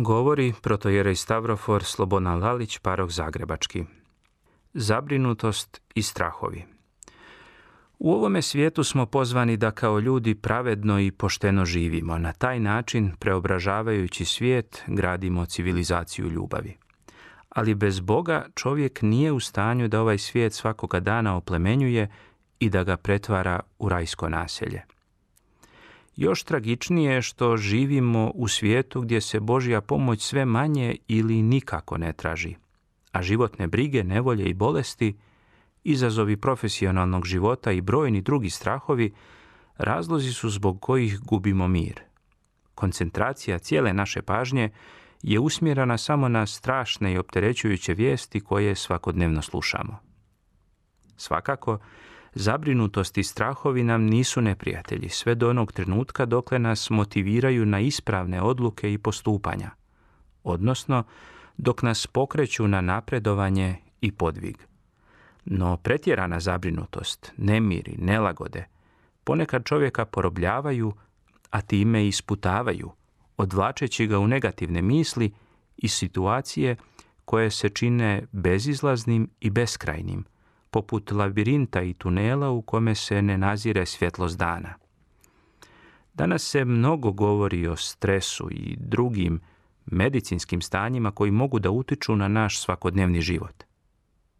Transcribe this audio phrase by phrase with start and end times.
[0.00, 3.84] Govori protojerej Stavrofor Slobodan Lalić, parok Zagrebački.
[4.74, 6.64] Zabrinutost i strahovi.
[7.98, 12.18] U ovome svijetu smo pozvani da kao ljudi pravedno i pošteno živimo.
[12.18, 16.76] Na taj način, preobražavajući svijet, gradimo civilizaciju ljubavi.
[17.48, 22.08] Ali bez Boga čovjek nije u stanju da ovaj svijet svakoga dana oplemenjuje
[22.60, 24.82] i da ga pretvara u rajsko naselje.
[26.18, 31.98] Još tragičnije je što živimo u svijetu gdje se Božja pomoć sve manje ili nikako
[31.98, 32.54] ne traži,
[33.12, 35.16] a životne brige, nevolje i bolesti,
[35.84, 39.12] izazovi profesionalnog života i brojni drugi strahovi
[39.76, 42.00] razlozi su zbog kojih gubimo mir.
[42.74, 44.70] Koncentracija cijele naše pažnje
[45.22, 49.98] je usmjerena samo na strašne i opterećujuće vijesti koje svakodnevno slušamo.
[51.16, 51.78] Svakako,
[52.34, 58.42] Zabrinutost i strahovi nam nisu neprijatelji sve do onog trenutka dokle nas motiviraju na ispravne
[58.42, 59.70] odluke i postupanja,
[60.44, 61.04] odnosno
[61.56, 64.56] dok nas pokreću na napredovanje i podvig.
[65.44, 68.64] No pretjerana zabrinutost, nemiri, nelagode,
[69.24, 70.92] ponekad čovjeka porobljavaju,
[71.50, 72.90] a time isputavaju,
[73.36, 75.32] odvlačeći ga u negativne misli
[75.76, 76.76] i situacije
[77.24, 80.24] koje se čine bezizlaznim i beskrajnim,
[80.70, 84.74] poput labirinta i tunela u kome se ne nazire svjetlost dana.
[86.14, 89.40] Danas se mnogo govori o stresu i drugim
[89.86, 93.64] medicinskim stanjima koji mogu da utiču na naš svakodnevni život.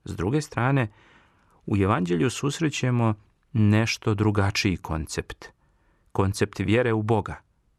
[0.04, 0.88] S druge strane,
[1.66, 3.14] u Evanđelju susrećemo
[3.52, 5.44] nešto drugačiji koncept.
[6.12, 7.36] Koncept vjere u Boga,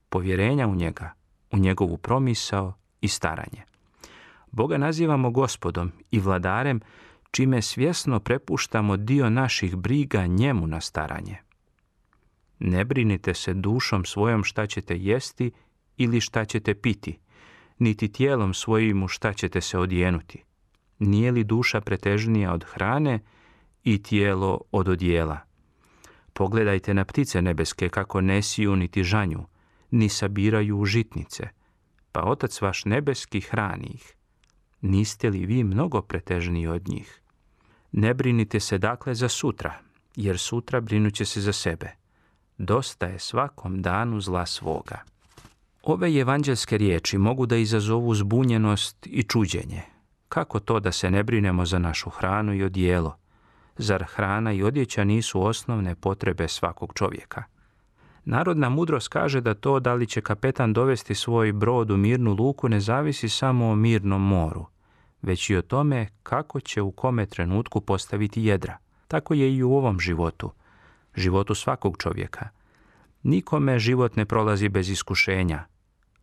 [0.10, 1.14] povjerenja u njega,
[1.52, 3.64] u njegovu promisao i staranje.
[4.52, 6.82] Boga nazivamo gospodom i vladarem
[7.32, 11.38] čime svjesno prepuštamo dio naših briga njemu na staranje.
[12.60, 15.52] Ne brinite se dušom svojom šta ćete jesti
[15.98, 17.20] ili šta ćete piti,
[17.80, 20.44] niti tijelom svojim u šta ćete se odjenuti.
[21.00, 23.20] Nije li duša pretežnija od hrane
[23.84, 25.40] i tijelo od odjela?
[26.34, 29.46] Pogledajte na ptice nebeske kako ne siju niti žanju,
[29.92, 31.48] ni sabiraju u žitnice,
[32.12, 34.16] pa otac vaš nebeski hrani ih
[34.82, 37.22] niste li vi mnogo pretežniji od njih?
[37.92, 39.74] Ne brinite se dakle za sutra,
[40.16, 41.92] jer sutra brinuće se za sebe.
[42.58, 45.04] Dosta je svakom danu zla svoga.
[45.84, 49.82] Ove evanđelske riječi mogu da izazovu zbunjenost i čuđenje.
[50.30, 53.18] Kako to da se ne brinemo za našu hranu i odijelo?
[53.78, 57.44] Zar hrana i odjeća nisu osnovne potrebe svakog čovjeka?
[58.26, 62.70] Narodna mudrost kaže da to da li će kapetan dovesti svoj brod u mirnu luku
[62.70, 64.66] ne zavisi samo o mirnom moru,
[65.22, 68.78] već i o tome kako će u kome trenutku postaviti jedra.
[69.08, 70.52] Tako je i u ovom životu,
[71.16, 72.50] životu svakog čovjeka.
[73.24, 75.66] Nikome život ne prolazi bez iskušenja,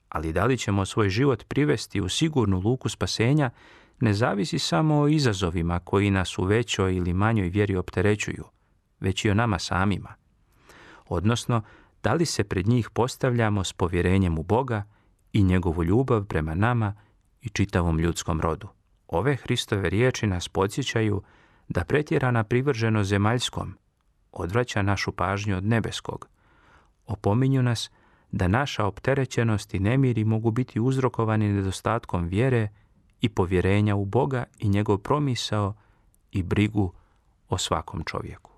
[0.08, 3.50] ali da li ćemo svoj život privesti u sigurnu luku spasenja
[4.00, 8.44] ne zavisi samo o izazovima koji nas u većoj ili manjoj vjeri opterećuju,
[9.00, 10.14] već i o nama samima.
[11.08, 11.62] Odnosno,
[12.06, 14.84] da li se pred njih postavljamo s povjerenjem u Boga
[15.32, 16.94] i njegovu ljubav prema nama
[17.42, 18.68] i čitavom ljudskom rodu.
[19.08, 21.22] Ove Hristove riječi nas podsjećaju
[21.68, 23.74] da pretjerana privrženo zemaljskom
[24.32, 26.28] odvraća našu pažnju od nebeskog.
[27.06, 27.90] Opominju nas
[28.32, 32.68] da naša opterećenost i nemiri mogu biti uzrokovani nedostatkom vjere
[33.20, 35.74] i povjerenja u Boga i njegov promisao
[36.32, 36.92] i brigu
[37.48, 38.55] o svakom čovjeku.